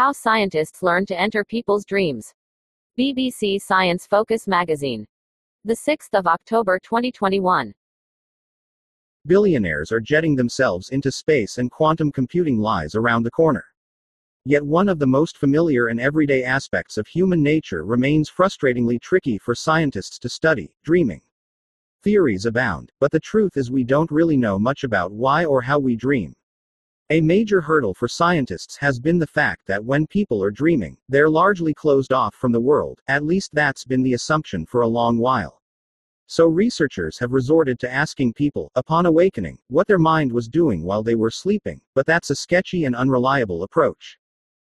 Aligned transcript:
How 0.00 0.12
scientists 0.12 0.82
learn 0.82 1.04
to 1.04 1.20
enter 1.20 1.44
people's 1.44 1.84
dreams. 1.84 2.32
BBC 2.98 3.60
Science 3.60 4.06
Focus 4.06 4.48
magazine. 4.48 5.06
The 5.66 5.74
6th 5.74 6.14
of 6.14 6.26
October 6.26 6.78
2021. 6.82 7.74
Billionaires 9.26 9.92
are 9.92 10.00
jetting 10.00 10.36
themselves 10.36 10.88
into 10.88 11.12
space 11.12 11.58
and 11.58 11.70
quantum 11.70 12.10
computing 12.10 12.58
lies 12.58 12.94
around 12.94 13.24
the 13.24 13.30
corner. 13.30 13.66
Yet 14.46 14.64
one 14.64 14.88
of 14.88 14.98
the 14.98 15.06
most 15.06 15.36
familiar 15.36 15.88
and 15.88 16.00
everyday 16.00 16.44
aspects 16.44 16.96
of 16.96 17.06
human 17.06 17.42
nature 17.42 17.84
remains 17.84 18.30
frustratingly 18.30 18.98
tricky 19.02 19.36
for 19.36 19.54
scientists 19.54 20.18
to 20.20 20.30
study 20.30 20.74
dreaming. 20.82 21.20
Theories 22.02 22.46
abound, 22.46 22.90
but 23.00 23.12
the 23.12 23.20
truth 23.20 23.58
is 23.58 23.70
we 23.70 23.84
don't 23.84 24.10
really 24.10 24.38
know 24.38 24.58
much 24.58 24.82
about 24.82 25.12
why 25.12 25.44
or 25.44 25.60
how 25.60 25.78
we 25.78 25.94
dream. 25.94 26.34
A 27.12 27.20
major 27.20 27.60
hurdle 27.60 27.92
for 27.92 28.06
scientists 28.06 28.76
has 28.76 29.00
been 29.00 29.18
the 29.18 29.26
fact 29.26 29.66
that 29.66 29.84
when 29.84 30.06
people 30.06 30.44
are 30.44 30.50
dreaming, 30.52 30.96
they're 31.08 31.28
largely 31.28 31.74
closed 31.74 32.12
off 32.12 32.36
from 32.36 32.52
the 32.52 32.60
world, 32.60 33.00
at 33.08 33.24
least 33.24 33.52
that's 33.52 33.84
been 33.84 34.04
the 34.04 34.14
assumption 34.14 34.64
for 34.64 34.82
a 34.82 34.86
long 34.86 35.18
while. 35.18 35.60
So 36.28 36.46
researchers 36.46 37.18
have 37.18 37.32
resorted 37.32 37.80
to 37.80 37.92
asking 37.92 38.34
people, 38.34 38.70
upon 38.76 39.06
awakening, 39.06 39.58
what 39.66 39.88
their 39.88 39.98
mind 39.98 40.30
was 40.30 40.46
doing 40.46 40.84
while 40.84 41.02
they 41.02 41.16
were 41.16 41.32
sleeping, 41.32 41.80
but 41.96 42.06
that's 42.06 42.30
a 42.30 42.36
sketchy 42.36 42.84
and 42.84 42.94
unreliable 42.94 43.64
approach. 43.64 44.16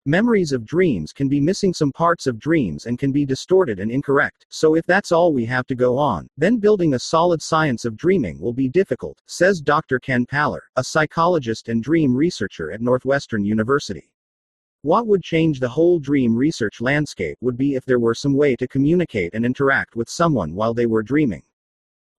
Memories 0.07 0.53
of 0.53 0.65
dreams 0.65 1.13
can 1.13 1.29
be 1.29 1.43
missing 1.43 1.75
some 1.75 1.93
parts 1.93 2.27
of 2.27 2.39
dreams 2.39 2.87
and 2.87 2.99
can 2.99 3.13
be 3.13 3.27
distorted 3.27 3.79
and 3.79 3.91
incorrect, 3.91 4.47
so 4.49 4.75
if 4.75 4.87
that's 4.87 5.13
all 5.13 5.35
we 5.35 5.45
have 5.45 5.67
to 5.67 5.75
go 5.75 5.99
on, 5.99 6.27
then 6.39 6.57
building 6.57 6.95
a 6.95 6.99
solid 6.99 7.43
science 7.43 7.85
of 7.85 7.99
dreaming 7.99 8.41
will 8.41 8.55
be 8.55 8.67
difficult, 8.67 9.21
says 9.27 9.61
Dr. 9.61 9.99
Ken 9.99 10.25
Paller, 10.25 10.61
a 10.77 10.85
psychologist 10.85 11.69
and 11.69 11.83
dream 11.83 12.17
researcher 12.17 12.73
at 12.73 12.81
Northwestern 12.81 13.45
University. 13.45 14.11
What 14.81 15.07
would 15.07 15.23
change 15.23 15.61
the 15.61 15.69
whole 15.69 15.99
dream 15.99 16.35
research 16.35 16.81
landscape 16.81 17.37
would 17.43 17.59
be 17.59 17.75
if 17.75 17.85
there 17.85 18.01
were 18.01 18.15
some 18.15 18.33
way 18.33 18.57
to 18.57 18.67
communicate 18.67 19.35
and 19.35 19.45
interact 19.45 19.97
with 19.97 20.09
someone 20.09 20.55
while 20.55 20.73
they 20.73 20.87
were 20.87 21.03
dreaming. 21.03 21.43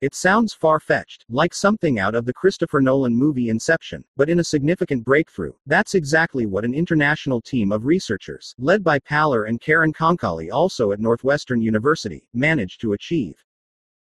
It 0.02 0.16
sounds 0.16 0.52
far 0.52 0.80
fetched, 0.80 1.26
like 1.30 1.54
something 1.54 2.00
out 2.00 2.16
of 2.16 2.26
the 2.26 2.34
Christopher 2.34 2.82
Nolan 2.82 3.16
movie 3.16 3.50
Inception, 3.50 4.04
but 4.18 4.32
in 4.32 4.40
a 4.40 4.44
significant 4.44 5.06
breakthrough, 5.06 5.54
that's 5.68 5.94
exactly 5.94 6.48
what 6.48 6.66
an 6.66 6.74
international 6.74 7.40
team 7.40 7.72
of 7.72 7.86
researchers, 7.86 8.56
led 8.58 8.84
by 8.84 8.98
Paller 8.98 9.48
and 9.48 9.62
Karen 9.62 9.94
Konkoly, 9.94 10.52
also 10.52 10.92
at 10.92 11.00
Northwestern 11.00 11.62
University, 11.62 12.24
managed 12.34 12.82
to 12.82 12.94
achieve. 12.94 13.46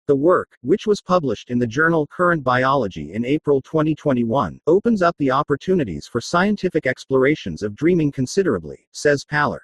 The 0.09 0.17
work, 0.17 0.59
which 0.63 0.85
was 0.85 1.01
published 1.01 1.51
in 1.51 1.61
the 1.61 1.67
journal 1.69 2.09
Current 2.09 2.43
Biology 2.43 3.13
in 3.13 3.25
April 3.25 3.63
2021, 3.63 4.59
opens 4.67 5.01
up 5.01 5.15
the 5.19 5.31
opportunities 5.31 6.09
for 6.09 6.21
scientific 6.21 6.89
explorations 6.89 7.63
of 7.63 7.77
dreaming 7.77 8.11
considerably, 8.11 8.89
says 8.91 9.25
Paller. 9.25 9.61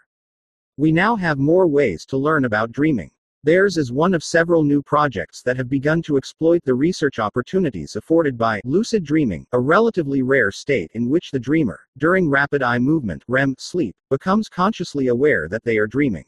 We 0.76 0.92
now 0.92 1.16
have 1.16 1.38
more 1.38 1.66
ways 1.66 2.06
to 2.06 2.16
learn 2.16 2.44
about 2.44 2.70
dreaming. 2.70 3.10
Theirs 3.42 3.78
is 3.78 3.90
one 3.90 4.12
of 4.12 4.22
several 4.22 4.62
new 4.62 4.82
projects 4.82 5.40
that 5.44 5.56
have 5.56 5.70
begun 5.70 6.02
to 6.02 6.18
exploit 6.18 6.62
the 6.62 6.74
research 6.74 7.18
opportunities 7.18 7.96
afforded 7.96 8.36
by 8.36 8.60
lucid 8.64 9.02
dreaming, 9.02 9.46
a 9.52 9.58
relatively 9.58 10.20
rare 10.20 10.50
state 10.50 10.90
in 10.92 11.08
which 11.08 11.30
the 11.30 11.40
dreamer, 11.40 11.80
during 11.96 12.28
rapid 12.28 12.62
eye 12.62 12.78
movement 12.78 13.24
REM 13.28 13.54
sleep, 13.56 13.96
becomes 14.10 14.50
consciously 14.50 15.06
aware 15.06 15.48
that 15.48 15.64
they 15.64 15.78
are 15.78 15.86
dreaming. 15.86 16.26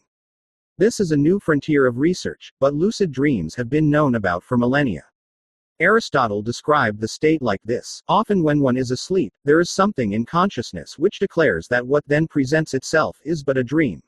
This 0.79 1.01
is 1.01 1.13
a 1.13 1.17
new 1.19 1.39
frontier 1.39 1.87
of 1.87 1.99
research, 1.99 2.51
but 2.59 2.73
lucid 2.73 3.13
dreams 3.13 3.55
have 3.57 3.69
been 3.69 3.91
known 3.91 4.15
about 4.15 4.43
for 4.43 4.57
millennia. 4.57 5.05
Aristotle 5.81 6.41
described 6.41 6.99
the 6.99 7.09
state 7.09 7.43
like 7.43 7.61
this 7.63 8.03
Often, 8.09 8.43
when 8.43 8.59
one 8.59 8.79
is 8.79 8.91
asleep, 8.91 9.35
there 9.45 9.61
is 9.61 9.71
something 9.71 10.15
in 10.15 10.25
consciousness 10.25 10.99
which 10.99 11.19
declares 11.19 11.69
that 11.69 11.87
what 11.87 12.05
then 12.07 12.27
presents 12.27 12.73
itself 12.73 13.21
is 13.23 13.45
but 13.45 13.59
a 13.59 13.65
dream. 13.65 14.01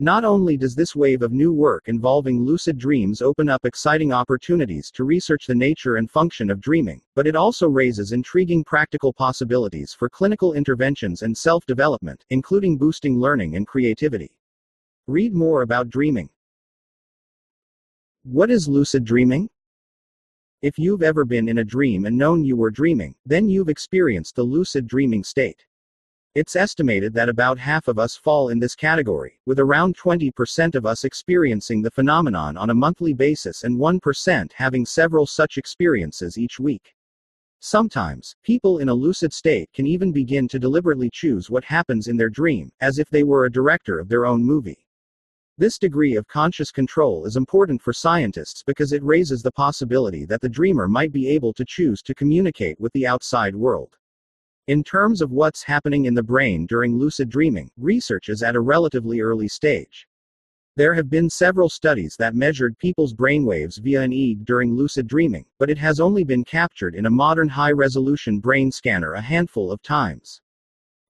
Not 0.00 0.24
only 0.24 0.56
does 0.56 0.74
this 0.74 0.96
wave 0.96 1.22
of 1.22 1.32
new 1.32 1.52
work 1.52 1.84
involving 1.86 2.44
lucid 2.44 2.78
dreams 2.78 3.22
open 3.22 3.48
up 3.48 3.64
exciting 3.64 4.12
opportunities 4.12 4.90
to 4.90 5.04
research 5.04 5.46
the 5.46 5.54
nature 5.54 5.96
and 5.96 6.10
function 6.10 6.50
of 6.50 6.60
dreaming, 6.60 7.00
but 7.14 7.28
it 7.28 7.36
also 7.36 7.68
raises 7.68 8.10
intriguing 8.10 8.64
practical 8.64 9.12
possibilities 9.12 9.94
for 9.94 10.08
clinical 10.08 10.54
interventions 10.54 11.22
and 11.22 11.38
self 11.38 11.64
development, 11.66 12.24
including 12.30 12.76
boosting 12.76 13.20
learning 13.20 13.54
and 13.54 13.68
creativity. 13.68 14.32
Read 15.06 15.32
more 15.32 15.62
about 15.62 15.90
dreaming. 15.90 16.28
What 18.24 18.50
is 18.50 18.66
lucid 18.66 19.04
dreaming? 19.04 19.48
If 20.60 20.76
you've 20.76 21.02
ever 21.04 21.24
been 21.24 21.48
in 21.48 21.58
a 21.58 21.64
dream 21.64 22.06
and 22.06 22.18
known 22.18 22.42
you 22.42 22.56
were 22.56 22.72
dreaming, 22.72 23.14
then 23.26 23.48
you've 23.48 23.68
experienced 23.68 24.34
the 24.34 24.42
lucid 24.42 24.88
dreaming 24.88 25.22
state. 25.22 25.64
It's 26.34 26.56
estimated 26.56 27.14
that 27.14 27.28
about 27.28 27.60
half 27.60 27.86
of 27.86 27.96
us 27.96 28.16
fall 28.16 28.48
in 28.48 28.58
this 28.58 28.74
category, 28.74 29.38
with 29.46 29.60
around 29.60 29.96
20% 29.96 30.74
of 30.74 30.84
us 30.84 31.04
experiencing 31.04 31.80
the 31.80 31.92
phenomenon 31.92 32.56
on 32.56 32.70
a 32.70 32.74
monthly 32.74 33.12
basis 33.12 33.62
and 33.62 33.78
1% 33.78 34.52
having 34.52 34.84
several 34.84 35.26
such 35.26 35.58
experiences 35.58 36.36
each 36.36 36.58
week. 36.58 36.96
Sometimes, 37.60 38.34
people 38.42 38.80
in 38.80 38.88
a 38.88 38.94
lucid 38.94 39.32
state 39.32 39.72
can 39.72 39.86
even 39.86 40.10
begin 40.10 40.48
to 40.48 40.58
deliberately 40.58 41.08
choose 41.08 41.50
what 41.50 41.62
happens 41.62 42.08
in 42.08 42.16
their 42.16 42.30
dream, 42.30 42.72
as 42.80 42.98
if 42.98 43.08
they 43.10 43.22
were 43.22 43.44
a 43.44 43.52
director 43.52 44.00
of 44.00 44.08
their 44.08 44.26
own 44.26 44.44
movie. 44.44 44.84
This 45.56 45.78
degree 45.78 46.16
of 46.16 46.26
conscious 46.26 46.72
control 46.72 47.26
is 47.26 47.36
important 47.36 47.80
for 47.80 47.92
scientists 47.92 48.64
because 48.66 48.92
it 48.92 49.04
raises 49.04 49.40
the 49.40 49.52
possibility 49.52 50.24
that 50.24 50.40
the 50.40 50.48
dreamer 50.48 50.88
might 50.88 51.12
be 51.12 51.28
able 51.28 51.52
to 51.52 51.64
choose 51.64 52.02
to 52.02 52.14
communicate 52.14 52.80
with 52.80 52.92
the 52.92 53.06
outside 53.06 53.54
world. 53.54 53.96
In 54.66 54.82
terms 54.82 55.20
of 55.20 55.30
what's 55.30 55.62
happening 55.62 56.06
in 56.06 56.14
the 56.14 56.22
brain 56.22 56.64
during 56.64 56.98
lucid 56.98 57.28
dreaming, 57.28 57.70
research 57.76 58.30
is 58.30 58.42
at 58.42 58.56
a 58.56 58.60
relatively 58.60 59.20
early 59.20 59.46
stage. 59.46 60.08
There 60.74 60.94
have 60.94 61.10
been 61.10 61.28
several 61.28 61.68
studies 61.68 62.16
that 62.16 62.34
measured 62.34 62.78
people's 62.78 63.12
brainwaves 63.12 63.78
via 63.78 64.00
an 64.00 64.12
EEG 64.12 64.46
during 64.46 64.74
lucid 64.74 65.06
dreaming, 65.06 65.44
but 65.58 65.68
it 65.68 65.76
has 65.76 66.00
only 66.00 66.24
been 66.24 66.44
captured 66.44 66.94
in 66.94 67.04
a 67.04 67.10
modern 67.10 67.50
high 67.50 67.72
resolution 67.72 68.40
brain 68.40 68.72
scanner 68.72 69.12
a 69.12 69.20
handful 69.20 69.70
of 69.70 69.82
times. 69.82 70.40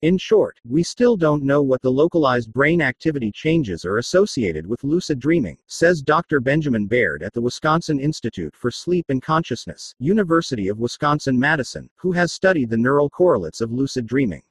In 0.05 0.19
short, 0.19 0.61
we 0.69 0.83
still 0.83 1.17
don't 1.17 1.43
know 1.43 1.63
what 1.63 1.81
the 1.81 1.91
localized 1.91 2.53
brain 2.53 2.83
activity 2.83 3.33
changes 3.33 3.87
are 3.87 3.97
associated 3.97 4.67
with 4.67 4.85
lucid 4.85 5.19
dreaming, 5.19 5.57
says 5.67 6.03
Dr. 6.03 6.41
Benjamin 6.41 6.87
Baird 6.87 7.23
at 7.23 7.33
the 7.33 7.41
Wisconsin 7.41 7.99
Institute 7.99 8.55
for 8.55 8.71
Sleep 8.71 9.07
and 9.09 9.23
Consciousness, 9.23 9.95
University 9.99 10.69
of 10.69 10.79
Wisconsin 10.79 11.41
Madison, 11.41 11.89
who 11.97 12.13
has 12.13 12.35
studied 12.35 12.69
the 12.69 12.77
neural 12.77 13.09
correlates 13.09 13.63
of 13.63 13.73
lucid 13.73 14.05
dreaming. 14.05 14.43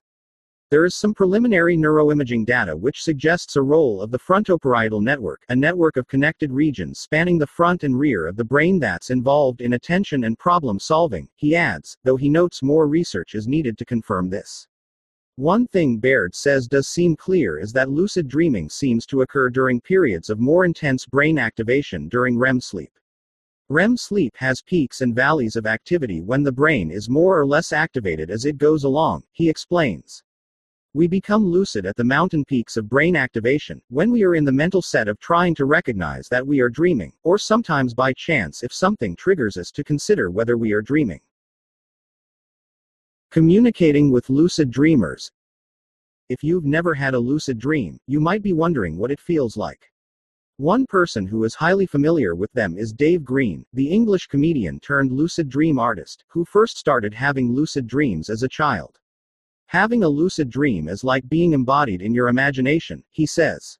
There 0.71 0.85
is 0.85 0.95
some 0.95 1.13
preliminary 1.13 1.77
neuroimaging 1.77 2.47
data 2.47 2.75
which 2.75 3.03
suggests 3.03 3.55
a 3.55 3.61
role 3.61 4.01
of 4.01 4.09
the 4.09 4.17
frontoparietal 4.17 5.03
network, 5.03 5.43
a 5.49 5.55
network 5.55 5.97
of 5.97 6.07
connected 6.07 6.51
regions 6.51 6.97
spanning 6.97 7.37
the 7.37 7.45
front 7.45 7.83
and 7.83 7.99
rear 7.99 8.25
of 8.25 8.37
the 8.37 8.43
brain 8.43 8.79
that's 8.79 9.11
involved 9.11 9.61
in 9.61 9.73
attention 9.73 10.23
and 10.23 10.39
problem 10.39 10.79
solving, 10.79 11.29
he 11.35 11.55
adds, 11.55 11.95
though 12.03 12.17
he 12.17 12.27
notes 12.27 12.63
more 12.63 12.87
research 12.87 13.35
is 13.35 13.47
needed 13.47 13.77
to 13.77 13.85
confirm 13.85 14.31
this. 14.31 14.67
One 15.37 15.65
thing 15.65 15.97
Baird 15.97 16.35
says 16.35 16.67
does 16.67 16.87
seem 16.87 17.15
clear 17.15 17.57
is 17.57 17.73
that 17.73 17.89
lucid 17.89 18.27
dreaming 18.27 18.69
seems 18.69 19.03
to 19.07 19.23
occur 19.23 19.49
during 19.49 19.81
periods 19.81 20.29
of 20.29 20.39
more 20.39 20.63
intense 20.63 21.07
brain 21.07 21.39
activation 21.39 22.07
during 22.07 22.37
REM 22.37 22.61
sleep. 22.61 22.91
REM 23.69 23.97
sleep 23.97 24.35
has 24.37 24.61
peaks 24.61 25.01
and 25.01 25.15
valleys 25.15 25.55
of 25.55 25.65
activity 25.65 26.21
when 26.21 26.43
the 26.43 26.51
brain 26.51 26.91
is 26.91 27.09
more 27.09 27.39
or 27.39 27.47
less 27.47 27.73
activated 27.73 28.29
as 28.29 28.45
it 28.45 28.59
goes 28.59 28.83
along, 28.83 29.23
he 29.31 29.49
explains. 29.49 30.21
We 30.93 31.07
become 31.07 31.47
lucid 31.47 31.87
at 31.87 31.95
the 31.95 32.03
mountain 32.03 32.45
peaks 32.45 32.77
of 32.77 32.87
brain 32.87 33.15
activation, 33.15 33.81
when 33.89 34.11
we 34.11 34.23
are 34.23 34.35
in 34.35 34.45
the 34.45 34.51
mental 34.51 34.83
set 34.83 35.07
of 35.07 35.19
trying 35.19 35.55
to 35.55 35.65
recognize 35.65 36.27
that 36.27 36.45
we 36.45 36.59
are 36.59 36.69
dreaming, 36.69 37.11
or 37.23 37.39
sometimes 37.39 37.95
by 37.95 38.13
chance 38.13 38.61
if 38.61 38.71
something 38.71 39.15
triggers 39.15 39.57
us 39.57 39.71
to 39.71 39.83
consider 39.83 40.29
whether 40.29 40.57
we 40.57 40.73
are 40.73 40.83
dreaming. 40.83 41.21
Communicating 43.33 44.11
with 44.11 44.29
lucid 44.29 44.69
dreamers. 44.69 45.31
If 46.29 46.43
you've 46.43 46.65
never 46.65 46.93
had 46.93 47.15
a 47.15 47.19
lucid 47.19 47.57
dream, 47.57 47.97
you 48.05 48.19
might 48.19 48.43
be 48.43 48.53
wondering 48.53 48.95
what 48.95 49.09
it 49.09 49.19
feels 49.19 49.57
like. 49.57 49.91
One 50.57 50.85
person 50.85 51.25
who 51.25 51.43
is 51.43 51.55
highly 51.55 51.87
familiar 51.87 52.35
with 52.35 52.53
them 52.53 52.77
is 52.77 52.93
Dave 52.93 53.23
Green, 53.23 53.65
the 53.73 53.89
English 53.89 54.27
comedian 54.27 54.79
turned 54.81 55.11
lucid 55.11 55.49
dream 55.49 55.79
artist, 55.79 56.23
who 56.27 56.45
first 56.45 56.77
started 56.77 57.11
having 57.11 57.51
lucid 57.51 57.87
dreams 57.87 58.29
as 58.29 58.43
a 58.43 58.47
child. 58.47 58.99
Having 59.65 60.03
a 60.03 60.09
lucid 60.09 60.51
dream 60.51 60.87
is 60.87 61.03
like 61.03 61.27
being 61.27 61.53
embodied 61.53 62.03
in 62.03 62.13
your 62.13 62.27
imagination, 62.27 63.03
he 63.09 63.25
says. 63.25 63.79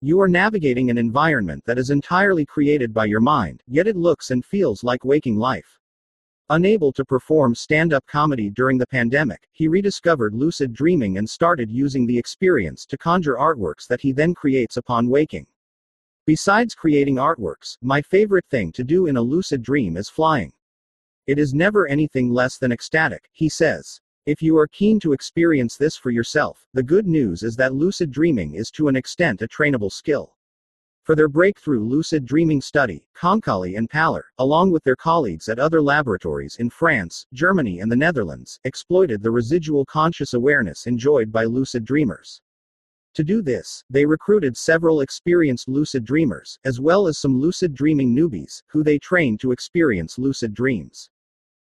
You 0.00 0.20
are 0.20 0.28
navigating 0.28 0.90
an 0.90 0.98
environment 0.98 1.64
that 1.66 1.76
is 1.80 1.90
entirely 1.90 2.46
created 2.46 2.94
by 2.94 3.06
your 3.06 3.18
mind, 3.18 3.64
yet 3.66 3.88
it 3.88 3.96
looks 3.96 4.30
and 4.30 4.44
feels 4.44 4.84
like 4.84 5.04
waking 5.04 5.38
life. 5.38 5.80
Unable 6.50 6.92
to 6.92 7.04
perform 7.04 7.56
stand 7.56 7.92
up 7.92 8.06
comedy 8.06 8.50
during 8.50 8.78
the 8.78 8.86
pandemic, 8.86 9.48
he 9.50 9.66
rediscovered 9.66 10.32
lucid 10.32 10.72
dreaming 10.72 11.18
and 11.18 11.28
started 11.28 11.72
using 11.72 12.06
the 12.06 12.16
experience 12.16 12.86
to 12.86 12.96
conjure 12.96 13.34
artworks 13.34 13.88
that 13.88 14.00
he 14.00 14.12
then 14.12 14.32
creates 14.32 14.76
upon 14.76 15.08
waking. 15.08 15.44
Besides 16.24 16.72
creating 16.72 17.16
artworks, 17.16 17.76
my 17.82 18.00
favorite 18.00 18.46
thing 18.48 18.70
to 18.72 18.84
do 18.84 19.06
in 19.06 19.16
a 19.16 19.22
lucid 19.22 19.60
dream 19.60 19.96
is 19.96 20.08
flying. 20.08 20.52
It 21.26 21.40
is 21.40 21.52
never 21.52 21.88
anything 21.88 22.30
less 22.30 22.58
than 22.58 22.70
ecstatic, 22.70 23.28
he 23.32 23.48
says. 23.48 24.00
If 24.24 24.40
you 24.40 24.56
are 24.56 24.68
keen 24.68 25.00
to 25.00 25.14
experience 25.14 25.76
this 25.76 25.96
for 25.96 26.10
yourself, 26.10 26.64
the 26.72 26.82
good 26.84 27.08
news 27.08 27.42
is 27.42 27.56
that 27.56 27.74
lucid 27.74 28.12
dreaming 28.12 28.54
is 28.54 28.70
to 28.72 28.86
an 28.86 28.94
extent 28.94 29.42
a 29.42 29.48
trainable 29.48 29.90
skill. 29.90 30.35
For 31.06 31.14
their 31.14 31.28
breakthrough 31.28 31.84
lucid 31.84 32.26
dreaming 32.26 32.60
study, 32.60 33.06
Konkoly 33.14 33.78
and 33.78 33.88
Paller, 33.88 34.24
along 34.38 34.72
with 34.72 34.82
their 34.82 34.96
colleagues 34.96 35.48
at 35.48 35.60
other 35.60 35.80
laboratories 35.80 36.56
in 36.56 36.68
France, 36.68 37.28
Germany, 37.32 37.78
and 37.78 37.92
the 37.92 37.94
Netherlands, 37.94 38.58
exploited 38.64 39.22
the 39.22 39.30
residual 39.30 39.84
conscious 39.84 40.34
awareness 40.34 40.88
enjoyed 40.88 41.30
by 41.30 41.44
lucid 41.44 41.84
dreamers. 41.84 42.42
To 43.14 43.22
do 43.22 43.40
this, 43.40 43.84
they 43.88 44.04
recruited 44.04 44.56
several 44.56 45.00
experienced 45.00 45.68
lucid 45.68 46.04
dreamers, 46.04 46.58
as 46.64 46.80
well 46.80 47.06
as 47.06 47.18
some 47.18 47.40
lucid 47.40 47.72
dreaming 47.72 48.12
newbies, 48.12 48.64
who 48.66 48.82
they 48.82 48.98
trained 48.98 49.38
to 49.40 49.52
experience 49.52 50.18
lucid 50.18 50.54
dreams. 50.54 51.08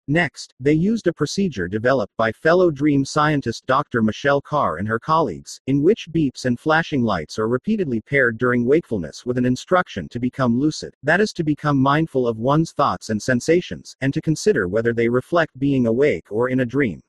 Next, 0.06 0.52
they 0.60 0.74
used 0.74 1.06
a 1.06 1.14
procedure 1.14 1.66
developed 1.66 2.14
by 2.18 2.30
fellow 2.30 2.70
dream 2.70 3.06
scientist 3.06 3.64
Dr. 3.64 4.02
Michelle 4.02 4.42
Carr 4.42 4.76
and 4.76 4.86
her 4.86 4.98
colleagues, 4.98 5.62
in 5.66 5.82
which 5.82 6.12
beeps 6.12 6.44
and 6.44 6.60
flashing 6.60 7.02
lights 7.02 7.38
are 7.38 7.48
repeatedly 7.48 8.02
paired 8.02 8.36
during 8.36 8.66
wakefulness 8.66 9.24
with 9.24 9.38
an 9.38 9.46
instruction 9.46 10.06
to 10.10 10.20
become 10.20 10.60
lucid, 10.60 10.94
that 11.02 11.22
is, 11.22 11.32
to 11.32 11.42
become 11.42 11.78
mindful 11.78 12.28
of 12.28 12.36
one's 12.36 12.72
thoughts 12.72 13.08
and 13.08 13.22
sensations, 13.22 13.96
and 14.02 14.12
to 14.12 14.20
consider 14.20 14.68
whether 14.68 14.92
they 14.92 15.08
reflect 15.08 15.58
being 15.58 15.86
awake 15.86 16.30
or 16.30 16.50
in 16.50 16.60
a 16.60 16.66
dream. 16.66 17.00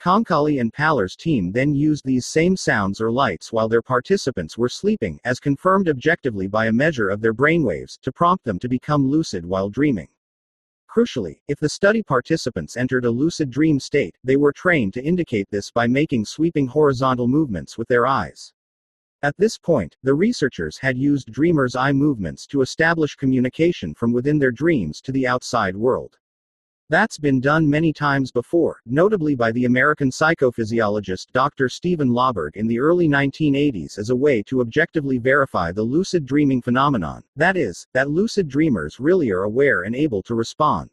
Konkoly 0.00 0.62
and 0.62 0.72
Paller's 0.72 1.16
team 1.16 1.52
then 1.52 1.74
used 1.74 2.06
these 2.06 2.24
same 2.24 2.56
sounds 2.56 3.02
or 3.02 3.12
lights 3.12 3.52
while 3.52 3.68
their 3.68 3.82
participants 3.82 4.56
were 4.56 4.70
sleeping, 4.70 5.20
as 5.26 5.40
confirmed 5.40 5.90
objectively 5.90 6.46
by 6.46 6.66
a 6.66 6.72
measure 6.72 7.10
of 7.10 7.20
their 7.20 7.34
brainwaves, 7.34 7.98
to 8.00 8.10
prompt 8.10 8.44
them 8.44 8.58
to 8.60 8.68
become 8.68 9.10
lucid 9.10 9.44
while 9.44 9.68
dreaming. 9.68 10.08
Crucially, 10.94 11.40
if 11.48 11.58
the 11.58 11.68
study 11.68 12.04
participants 12.04 12.76
entered 12.76 13.04
a 13.04 13.10
lucid 13.10 13.50
dream 13.50 13.80
state, 13.80 14.16
they 14.22 14.36
were 14.36 14.52
trained 14.52 14.94
to 14.94 15.02
indicate 15.02 15.50
this 15.50 15.72
by 15.72 15.88
making 15.88 16.24
sweeping 16.24 16.68
horizontal 16.68 17.26
movements 17.26 17.76
with 17.76 17.88
their 17.88 18.06
eyes. 18.06 18.52
At 19.20 19.36
this 19.36 19.58
point, 19.58 19.96
the 20.04 20.14
researchers 20.14 20.78
had 20.78 20.96
used 20.96 21.32
dreamers' 21.32 21.74
eye 21.74 21.92
movements 21.92 22.46
to 22.46 22.60
establish 22.60 23.16
communication 23.16 23.92
from 23.92 24.12
within 24.12 24.38
their 24.38 24.52
dreams 24.52 25.00
to 25.00 25.10
the 25.10 25.26
outside 25.26 25.74
world. 25.74 26.16
That's 26.94 27.18
been 27.18 27.40
done 27.40 27.68
many 27.68 27.92
times 27.92 28.30
before, 28.30 28.80
notably 28.86 29.34
by 29.34 29.50
the 29.50 29.64
American 29.64 30.12
psychophysiologist 30.12 31.32
Dr. 31.32 31.68
Stephen 31.68 32.10
LaBerge 32.10 32.54
in 32.54 32.68
the 32.68 32.78
early 32.78 33.08
1980s 33.08 33.98
as 33.98 34.10
a 34.10 34.14
way 34.14 34.44
to 34.44 34.60
objectively 34.60 35.18
verify 35.18 35.72
the 35.72 35.82
lucid 35.82 36.24
dreaming 36.24 36.62
phenomenon, 36.62 37.24
that 37.34 37.56
is, 37.56 37.84
that 37.94 38.10
lucid 38.10 38.46
dreamers 38.46 39.00
really 39.00 39.32
are 39.32 39.42
aware 39.42 39.82
and 39.82 39.96
able 39.96 40.22
to 40.22 40.36
respond. 40.36 40.88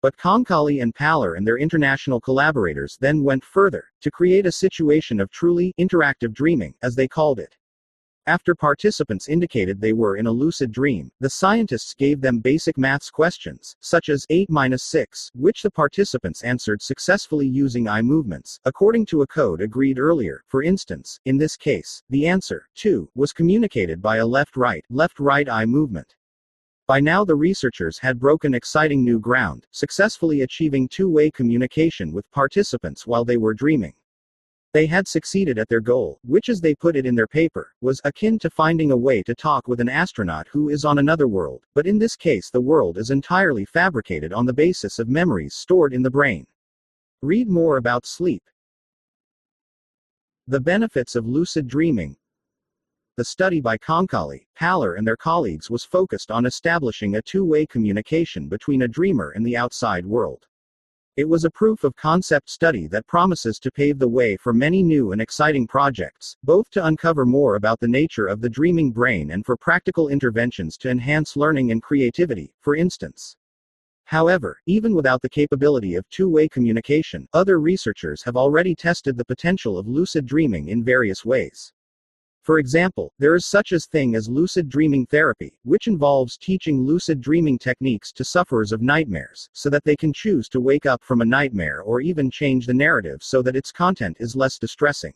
But 0.00 0.16
Konkoly 0.16 0.80
and 0.80 0.94
Paller 0.94 1.36
and 1.36 1.44
their 1.44 1.58
international 1.58 2.20
collaborators 2.20 2.96
then 3.00 3.24
went 3.24 3.42
further, 3.42 3.86
to 4.02 4.12
create 4.12 4.46
a 4.46 4.52
situation 4.52 5.18
of 5.18 5.32
truly 5.32 5.74
interactive 5.76 6.34
dreaming, 6.34 6.72
as 6.84 6.94
they 6.94 7.08
called 7.08 7.40
it. 7.40 7.56
After 8.28 8.56
participants 8.56 9.28
indicated 9.28 9.80
they 9.80 9.92
were 9.92 10.16
in 10.16 10.26
a 10.26 10.32
lucid 10.32 10.72
dream, 10.72 11.12
the 11.20 11.30
scientists 11.30 11.94
gave 11.94 12.20
them 12.20 12.40
basic 12.40 12.76
maths 12.76 13.08
questions, 13.08 13.76
such 13.78 14.08
as 14.08 14.26
8 14.30 14.50
minus 14.50 14.82
6, 14.82 15.30
which 15.36 15.62
the 15.62 15.70
participants 15.70 16.42
answered 16.42 16.82
successfully 16.82 17.46
using 17.46 17.86
eye 17.86 18.02
movements, 18.02 18.58
according 18.64 19.06
to 19.06 19.22
a 19.22 19.28
code 19.28 19.60
agreed 19.60 20.00
earlier. 20.00 20.42
For 20.48 20.64
instance, 20.64 21.20
in 21.24 21.36
this 21.36 21.56
case, 21.56 22.02
the 22.10 22.26
answer, 22.26 22.68
2, 22.74 23.08
was 23.14 23.32
communicated 23.32 24.02
by 24.02 24.16
a 24.16 24.26
left 24.26 24.56
right, 24.56 24.84
left 24.90 25.20
right 25.20 25.48
eye 25.48 25.64
movement. 25.64 26.16
By 26.88 26.98
now, 26.98 27.24
the 27.24 27.36
researchers 27.36 27.96
had 27.96 28.18
broken 28.18 28.54
exciting 28.54 29.04
new 29.04 29.20
ground, 29.20 29.68
successfully 29.70 30.40
achieving 30.40 30.88
two 30.88 31.08
way 31.08 31.30
communication 31.30 32.12
with 32.12 32.28
participants 32.32 33.06
while 33.06 33.24
they 33.24 33.36
were 33.36 33.54
dreaming. 33.54 33.94
They 34.76 34.84
had 34.84 35.08
succeeded 35.08 35.58
at 35.58 35.70
their 35.70 35.80
goal, 35.80 36.20
which, 36.22 36.50
as 36.50 36.60
they 36.60 36.74
put 36.74 36.96
it 36.96 37.06
in 37.06 37.14
their 37.14 37.26
paper, 37.26 37.72
was 37.80 37.98
akin 38.04 38.38
to 38.40 38.50
finding 38.50 38.90
a 38.90 38.96
way 38.96 39.22
to 39.22 39.34
talk 39.34 39.66
with 39.68 39.80
an 39.80 39.88
astronaut 39.88 40.48
who 40.48 40.68
is 40.68 40.84
on 40.84 40.98
another 40.98 41.26
world, 41.26 41.64
but 41.74 41.86
in 41.86 41.98
this 41.98 42.14
case, 42.14 42.50
the 42.50 42.60
world 42.60 42.98
is 42.98 43.08
entirely 43.08 43.64
fabricated 43.64 44.34
on 44.34 44.44
the 44.44 44.52
basis 44.52 44.98
of 44.98 45.08
memories 45.08 45.54
stored 45.54 45.94
in 45.94 46.02
the 46.02 46.10
brain. 46.10 46.46
Read 47.22 47.48
more 47.48 47.78
about 47.78 48.04
sleep. 48.04 48.42
The 50.46 50.60
benefits 50.60 51.16
of 51.16 51.26
lucid 51.26 51.68
dreaming. 51.68 52.14
The 53.16 53.24
study 53.24 53.62
by 53.62 53.78
Konkoly, 53.78 54.44
Paller, 54.60 54.98
and 54.98 55.06
their 55.06 55.16
colleagues 55.16 55.70
was 55.70 55.86
focused 55.86 56.30
on 56.30 56.44
establishing 56.44 57.16
a 57.16 57.22
two 57.22 57.46
way 57.46 57.64
communication 57.64 58.46
between 58.46 58.82
a 58.82 58.88
dreamer 58.88 59.30
and 59.30 59.46
the 59.46 59.56
outside 59.56 60.04
world. 60.04 60.46
It 61.16 61.26
was 61.26 61.46
a 61.46 61.50
proof 61.50 61.82
of 61.82 61.96
concept 61.96 62.50
study 62.50 62.86
that 62.88 63.06
promises 63.06 63.58
to 63.60 63.70
pave 63.70 63.98
the 63.98 64.06
way 64.06 64.36
for 64.36 64.52
many 64.52 64.82
new 64.82 65.12
and 65.12 65.22
exciting 65.22 65.66
projects, 65.66 66.36
both 66.44 66.68
to 66.72 66.84
uncover 66.84 67.24
more 67.24 67.54
about 67.54 67.80
the 67.80 67.88
nature 67.88 68.26
of 68.26 68.42
the 68.42 68.50
dreaming 68.50 68.90
brain 68.90 69.30
and 69.30 69.42
for 69.46 69.56
practical 69.56 70.08
interventions 70.08 70.76
to 70.76 70.90
enhance 70.90 71.34
learning 71.34 71.72
and 71.72 71.82
creativity, 71.82 72.52
for 72.60 72.76
instance. 72.76 73.34
However, 74.04 74.58
even 74.66 74.94
without 74.94 75.22
the 75.22 75.30
capability 75.30 75.94
of 75.94 76.06
two 76.10 76.28
way 76.28 76.48
communication, 76.48 77.26
other 77.32 77.60
researchers 77.60 78.22
have 78.22 78.36
already 78.36 78.74
tested 78.74 79.16
the 79.16 79.24
potential 79.24 79.78
of 79.78 79.88
lucid 79.88 80.26
dreaming 80.26 80.68
in 80.68 80.84
various 80.84 81.24
ways. 81.24 81.72
For 82.46 82.60
example, 82.60 83.12
there 83.18 83.34
is 83.34 83.44
such 83.44 83.72
a 83.72 83.80
thing 83.80 84.14
as 84.14 84.28
lucid 84.28 84.68
dreaming 84.68 85.04
therapy, 85.06 85.58
which 85.64 85.88
involves 85.88 86.36
teaching 86.36 86.86
lucid 86.86 87.20
dreaming 87.20 87.58
techniques 87.58 88.12
to 88.12 88.24
sufferers 88.24 88.70
of 88.70 88.80
nightmares, 88.80 89.50
so 89.52 89.68
that 89.68 89.82
they 89.82 89.96
can 89.96 90.12
choose 90.12 90.48
to 90.50 90.60
wake 90.60 90.86
up 90.86 91.02
from 91.02 91.22
a 91.22 91.24
nightmare 91.24 91.80
or 91.80 92.00
even 92.00 92.30
change 92.30 92.64
the 92.64 92.72
narrative 92.72 93.20
so 93.20 93.42
that 93.42 93.56
its 93.56 93.72
content 93.72 94.16
is 94.20 94.36
less 94.36 94.60
distressing. 94.60 95.12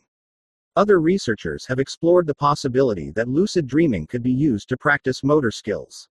Other 0.75 0.99
researchers 0.99 1.65
have 1.67 1.79
explored 1.79 2.27
the 2.27 2.35
possibility 2.35 3.11
that 3.11 3.29
lucid 3.29 3.65
dreaming 3.65 4.07
could 4.07 4.23
be 4.23 4.33
used 4.33 4.67
to 4.67 4.75
practice 4.75 5.23
motor 5.23 5.51
skills. 5.51 6.09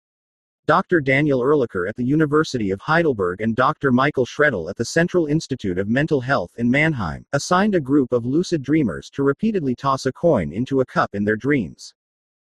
Dr. 0.68 1.00
Daniel 1.00 1.42
Erlacher 1.42 1.88
at 1.88 1.96
the 1.96 2.04
University 2.04 2.72
of 2.72 2.82
Heidelberg 2.82 3.42
and 3.42 3.56
Dr. 3.56 3.92
Michael 3.92 4.26
Schredl 4.26 4.68
at 4.68 4.76
the 4.76 4.86
Central 4.86 5.28
Institute 5.28 5.78
of 5.78 5.90
Mental 5.90 6.20
Health 6.20 6.56
in 6.58 6.72
Mannheim 6.72 7.24
assigned 7.34 7.76
a 7.76 7.80
group 7.80 8.12
of 8.12 8.26
lucid 8.26 8.64
dreamers 8.64 9.12
to 9.12 9.22
repeatedly 9.22 9.76
toss 9.76 10.08
a 10.08 10.12
coin 10.12 10.52
into 10.52 10.82
a 10.82 10.86
cup 10.86 11.14
in 11.14 11.24
their 11.24 11.36
dreams. 11.36 11.94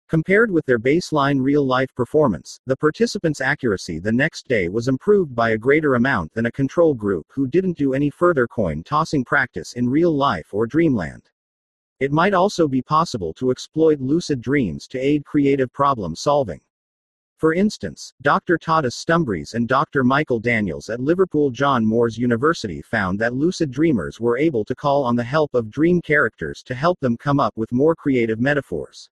Compared 0.07 0.49
with 0.49 0.65
their 0.65 0.79
baseline 0.79 1.41
real 1.41 1.65
life 1.65 1.93
performance, 1.95 2.61
the 2.65 2.77
participants' 2.77 3.41
accuracy 3.41 3.99
the 3.99 4.09
next 4.09 4.47
day 4.47 4.69
was 4.69 4.87
improved 4.87 5.35
by 5.35 5.49
a 5.49 5.57
greater 5.57 5.95
amount 5.95 6.33
than 6.33 6.45
a 6.45 6.51
control 6.51 6.93
group 6.93 7.25
who 7.29 7.45
didn't 7.45 7.77
do 7.77 7.93
any 7.93 8.09
further 8.09 8.47
coin 8.47 8.83
tossing 8.83 9.25
practice 9.25 9.73
in 9.73 9.89
real 9.89 10.15
life 10.15 10.53
or 10.53 10.65
dreamland. 10.65 11.29
It 11.99 12.13
might 12.13 12.33
also 12.33 12.69
be 12.69 12.81
possible 12.81 13.33
to 13.33 13.51
exploit 13.51 13.99
lucid 13.99 14.39
dreams 14.39 14.87
to 14.87 14.97
aid 14.97 15.25
creative 15.25 15.73
problem 15.73 16.15
solving. 16.15 16.61
For 17.37 17.53
instance, 17.53 18.13
Dr. 18.23 18.57
Tadas 18.57 18.95
Stumbrys 18.95 19.53
and 19.53 19.67
Dr. 19.67 20.03
Michael 20.03 20.39
Daniels 20.39 20.89
at 20.89 20.99
Liverpool 20.99 21.51
John 21.51 21.85
Moores 21.85 22.17
University 22.17 22.81
found 22.81 23.19
that 23.19 23.35
lucid 23.35 23.69
dreamers 23.69 24.19
were 24.19 24.39
able 24.39 24.65
to 24.65 24.73
call 24.73 25.03
on 25.03 25.15
the 25.15 25.23
help 25.23 25.53
of 25.53 25.69
dream 25.69 26.01
characters 26.01 26.63
to 26.63 26.73
help 26.73 26.99
them 26.99 27.15
come 27.15 27.39
up 27.39 27.55
with 27.55 27.71
more 27.71 27.95
creative 27.95 28.39
metaphors. 28.39 29.11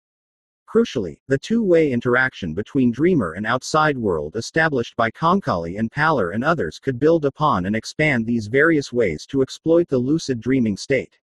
Crucially, 0.73 1.19
the 1.27 1.37
two-way 1.37 1.91
interaction 1.91 2.55
between 2.55 2.93
dreamer 2.93 3.33
and 3.33 3.45
outside 3.45 3.99
world 3.99 4.37
established 4.37 4.95
by 4.95 5.11
Konkoly 5.11 5.81
and 5.81 5.91
Paller 5.91 6.33
and 6.33 6.45
others 6.45 6.79
could 6.79 7.01
build 7.01 7.25
upon 7.25 7.67
and 7.67 7.75
expand 7.75 8.25
these 8.25 8.47
various 8.47 8.93
ways 8.93 9.27
to 9.27 9.43
exploit 9.43 9.89
the 9.89 9.99
lucid 9.99 10.41
dreaming 10.41 10.77
state. 10.77 11.19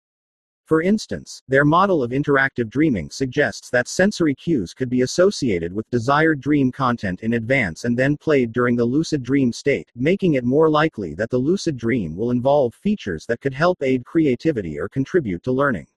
For 0.70 0.84
instance, 0.84 1.42
their 1.48 1.66
model 1.66 2.04
of 2.04 2.12
interactive 2.12 2.70
dreaming 2.70 3.10
suggests 3.10 3.72
that 3.72 3.88
sensory 3.88 4.36
cues 4.36 4.72
could 4.72 4.88
be 4.88 5.02
associated 5.02 5.74
with 5.74 5.90
desired 5.90 6.42
dream 6.42 6.72
content 6.72 7.22
in 7.22 7.34
advance 7.34 7.86
and 7.86 7.98
then 7.98 8.16
played 8.16 8.52
during 8.52 8.76
the 8.76 8.86
lucid 8.86 9.24
dream 9.24 9.52
state, 9.52 9.90
making 9.96 10.36
it 10.36 10.44
more 10.44 10.70
likely 10.70 11.16
that 11.16 11.32
the 11.32 11.38
lucid 11.40 11.76
dream 11.76 12.16
will 12.16 12.30
involve 12.30 12.76
features 12.76 13.26
that 13.26 13.42
could 13.42 13.56
help 13.56 13.82
aid 13.82 14.06
creativity 14.06 14.80
or 14.80 14.88
contribute 14.88 15.42
to 15.42 15.52
learning. 15.52 15.88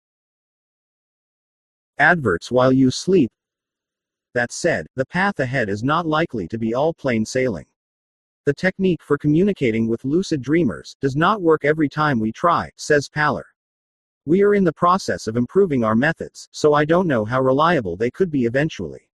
Adverts 1.99 2.50
while 2.50 2.73
you 2.73 2.91
sleep. 2.91 3.31
That 4.33 4.52
said, 4.52 4.87
the 4.97 5.05
path 5.05 5.38
ahead 5.38 5.69
is 5.69 5.85
not 5.85 6.07
likely 6.07 6.49
to 6.49 6.57
be 6.57 6.73
all 6.73 6.95
plain 6.95 7.26
sailing. 7.26 7.67
The 8.47 8.55
technique 8.55 9.02
for 9.02 9.19
communicating 9.19 9.87
with 9.87 10.07
lucid 10.07 10.41
dreamers 10.41 10.97
does 11.02 11.14
not 11.14 11.43
work 11.43 11.67
every 11.67 11.91
time 11.91 12.19
we 12.19 12.33
try, 12.33 12.71
says 12.79 13.07
Paller. 13.07 13.51
We 14.25 14.43
are 14.43 14.55
in 14.55 14.62
the 14.62 14.73
process 14.73 15.26
of 15.26 15.37
improving 15.37 15.83
our 15.83 15.97
methods, 15.97 16.49
so 16.52 16.75
I 16.75 16.85
don't 16.85 17.09
know 17.09 17.25
how 17.25 17.41
reliable 17.41 17.97
they 17.97 18.11
could 18.11 18.31
be 18.31 18.45
eventually. 18.45 19.09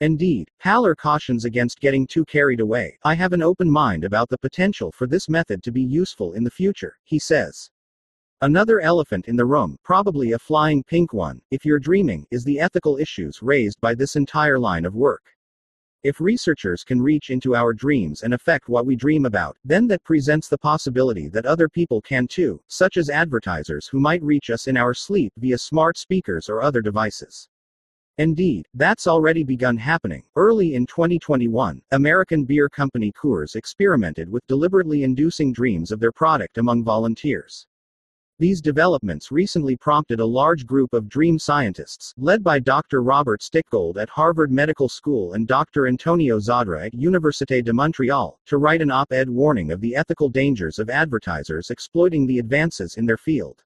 Indeed, 0.00 0.50
Paller 0.62 0.94
cautions 0.94 1.46
against 1.46 1.80
getting 1.80 2.06
too 2.06 2.26
carried 2.26 2.60
away. 2.60 2.98
I 3.04 3.14
have 3.14 3.32
an 3.32 3.42
open 3.42 3.70
mind 3.70 4.04
about 4.04 4.28
the 4.28 4.36
potential 4.36 4.92
for 4.92 5.06
this 5.06 5.30
method 5.30 5.62
to 5.62 5.72
be 5.72 5.80
useful 5.80 6.34
in 6.34 6.44
the 6.44 6.50
future, 6.50 6.98
he 7.04 7.18
says. 7.18 7.70
Another 8.42 8.80
elephant 8.80 9.28
in 9.28 9.36
the 9.36 9.46
room, 9.46 9.78
probably 9.82 10.32
a 10.32 10.38
flying 10.38 10.82
pink 10.82 11.14
one, 11.14 11.40
if 11.50 11.64
you're 11.64 11.78
dreaming, 11.78 12.26
is 12.30 12.44
the 12.44 12.60
ethical 12.60 12.98
issues 12.98 13.40
raised 13.40 13.80
by 13.80 13.94
this 13.94 14.14
entire 14.14 14.58
line 14.58 14.84
of 14.84 14.94
work. 14.94 15.33
If 16.04 16.20
researchers 16.20 16.84
can 16.84 17.00
reach 17.00 17.30
into 17.30 17.54
our 17.54 17.72
dreams 17.72 18.24
and 18.24 18.34
affect 18.34 18.68
what 18.68 18.84
we 18.84 18.94
dream 18.94 19.24
about, 19.24 19.56
then 19.64 19.86
that 19.86 20.04
presents 20.04 20.48
the 20.48 20.58
possibility 20.58 21.28
that 21.28 21.46
other 21.46 21.66
people 21.66 22.02
can 22.02 22.26
too, 22.26 22.60
such 22.68 22.98
as 22.98 23.08
advertisers 23.08 23.86
who 23.86 23.98
might 23.98 24.22
reach 24.22 24.50
us 24.50 24.66
in 24.66 24.76
our 24.76 24.92
sleep 24.92 25.32
via 25.38 25.56
smart 25.56 25.96
speakers 25.96 26.50
or 26.50 26.60
other 26.60 26.82
devices. 26.82 27.48
Indeed, 28.18 28.66
that's 28.74 29.06
already 29.06 29.44
begun 29.44 29.78
happening. 29.78 30.22
Early 30.36 30.74
in 30.74 30.84
2021, 30.84 31.80
American 31.92 32.44
beer 32.44 32.68
company 32.68 33.10
Coors 33.10 33.56
experimented 33.56 34.30
with 34.30 34.46
deliberately 34.46 35.04
inducing 35.04 35.54
dreams 35.54 35.90
of 35.90 36.00
their 36.00 36.12
product 36.12 36.58
among 36.58 36.84
volunteers. 36.84 37.66
These 38.44 38.60
developments 38.60 39.32
recently 39.32 39.74
prompted 39.74 40.20
a 40.20 40.26
large 40.26 40.66
group 40.66 40.92
of 40.92 41.08
dream 41.08 41.38
scientists, 41.38 42.12
led 42.18 42.44
by 42.44 42.58
Dr. 42.58 43.02
Robert 43.02 43.40
Stickgold 43.40 43.96
at 43.96 44.10
Harvard 44.10 44.52
Medical 44.52 44.86
School 44.86 45.32
and 45.32 45.48
Dr. 45.48 45.86
Antonio 45.86 46.38
Zadra 46.38 46.84
at 46.84 46.92
Université 46.92 47.64
de 47.64 47.72
Montréal, 47.72 48.36
to 48.44 48.58
write 48.58 48.82
an 48.82 48.90
op 48.90 49.14
ed 49.14 49.30
warning 49.30 49.72
of 49.72 49.80
the 49.80 49.96
ethical 49.96 50.28
dangers 50.28 50.78
of 50.78 50.90
advertisers 50.90 51.70
exploiting 51.70 52.26
the 52.26 52.38
advances 52.38 52.98
in 52.98 53.06
their 53.06 53.16
field. 53.16 53.64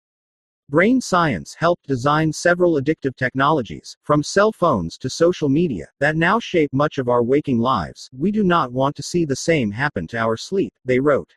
Brain 0.69 1.01
science 1.01 1.55
helped 1.55 1.89
design 1.89 2.33
several 2.33 2.81
addictive 2.81 3.17
technologies, 3.17 3.97
from 4.05 4.23
cell 4.23 4.53
phones 4.53 4.97
to 4.99 5.11
social 5.11 5.49
media, 5.49 5.89
that 5.99 6.15
now 6.15 6.39
shape 6.39 6.73
much 6.73 6.99
of 6.99 7.09
our 7.09 7.25
waking 7.25 7.59
lives. 7.59 8.09
We 8.17 8.31
do 8.31 8.45
not 8.45 8.71
want 8.71 8.95
to 8.95 9.03
see 9.03 9.25
the 9.25 9.35
same 9.35 9.73
happen 9.73 10.07
to 10.07 10.19
our 10.19 10.37
sleep, 10.37 10.73
they 10.85 11.01
wrote. 11.01 11.35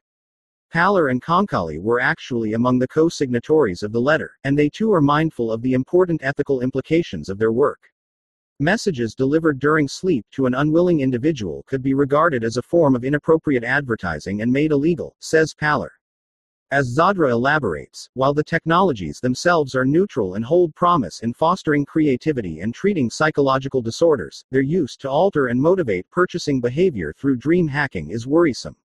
Paller 0.73 1.11
and 1.11 1.21
Konkoly 1.21 1.81
were 1.81 1.99
actually 1.99 2.53
among 2.53 2.79
the 2.79 2.87
co 2.87 3.09
signatories 3.09 3.83
of 3.83 3.91
the 3.91 3.99
letter, 3.99 4.37
and 4.45 4.57
they 4.57 4.69
too 4.69 4.93
are 4.93 5.01
mindful 5.01 5.51
of 5.51 5.61
the 5.61 5.73
important 5.73 6.23
ethical 6.23 6.61
implications 6.61 7.27
of 7.27 7.37
their 7.37 7.51
work. 7.51 7.91
Messages 8.61 9.13
delivered 9.13 9.59
during 9.59 9.87
sleep 9.87 10.25
to 10.31 10.45
an 10.45 10.53
unwilling 10.53 11.01
individual 11.01 11.63
could 11.67 11.81
be 11.81 11.93
regarded 11.93 12.45
as 12.45 12.55
a 12.55 12.61
form 12.61 12.95
of 12.95 13.03
inappropriate 13.03 13.65
advertising 13.65 14.41
and 14.41 14.49
made 14.49 14.71
illegal, 14.71 15.13
says 15.19 15.53
Paller. 15.53 15.89
As 16.71 16.95
Zadra 16.97 17.31
elaborates, 17.31 18.09
while 18.13 18.33
the 18.33 18.45
technologies 18.45 19.19
themselves 19.19 19.75
are 19.75 19.83
neutral 19.83 20.35
and 20.35 20.45
hold 20.45 20.73
promise 20.73 21.19
in 21.19 21.33
fostering 21.33 21.83
creativity 21.83 22.61
and 22.61 22.73
treating 22.73 23.09
psychological 23.09 23.81
disorders, 23.81 24.45
their 24.51 24.61
use 24.61 24.95
to 24.97 25.09
alter 25.09 25.47
and 25.47 25.61
motivate 25.61 26.09
purchasing 26.11 26.61
behavior 26.61 27.13
through 27.17 27.35
dream 27.35 27.67
hacking 27.67 28.11
is 28.11 28.25
worrisome. 28.25 28.77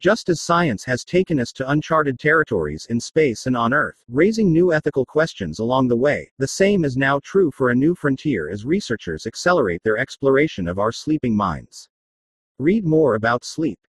Just 0.00 0.28
as 0.28 0.40
science 0.40 0.84
has 0.84 1.02
taken 1.02 1.40
us 1.40 1.50
to 1.50 1.68
uncharted 1.68 2.20
territories 2.20 2.86
in 2.88 3.00
space 3.00 3.46
and 3.46 3.56
on 3.56 3.72
Earth, 3.72 4.04
raising 4.08 4.52
new 4.52 4.72
ethical 4.72 5.04
questions 5.04 5.58
along 5.58 5.88
the 5.88 5.96
way, 5.96 6.30
the 6.38 6.46
same 6.46 6.84
is 6.84 6.96
now 6.96 7.18
true 7.24 7.50
for 7.50 7.70
a 7.70 7.74
new 7.74 7.96
frontier 7.96 8.48
as 8.48 8.64
researchers 8.64 9.26
accelerate 9.26 9.82
their 9.82 9.98
exploration 9.98 10.68
of 10.68 10.78
our 10.78 10.92
sleeping 10.92 11.34
minds. 11.34 11.88
Read 12.60 12.84
more 12.84 13.16
about 13.16 13.44
sleep. 13.44 13.80